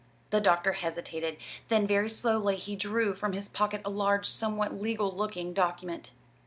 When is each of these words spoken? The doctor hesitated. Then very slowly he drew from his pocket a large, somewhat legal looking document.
The 0.31 0.41
doctor 0.41 0.71
hesitated. 0.73 1.37
Then 1.67 1.85
very 1.85 2.09
slowly 2.09 2.55
he 2.55 2.75
drew 2.75 3.13
from 3.13 3.33
his 3.33 3.47
pocket 3.47 3.83
a 3.85 3.91
large, 3.91 4.25
somewhat 4.27 4.81
legal 4.81 5.11
looking 5.15 5.53
document. 5.53 6.09